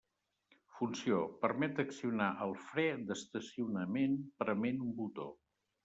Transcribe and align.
Funció: 0.77 1.19
permet 1.43 1.83
accionar 1.85 2.31
el 2.47 2.57
fre 2.71 2.89
d'estacionament 3.05 4.21
prement 4.45 4.85
un 4.89 4.95
botó. 5.03 5.33